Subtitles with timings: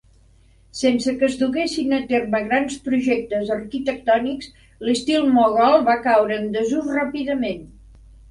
[0.77, 4.49] Sense que es duguessin a terme grans projectes arquitectònics,
[4.87, 7.63] l'estil mogol va caure en desús ràpidament.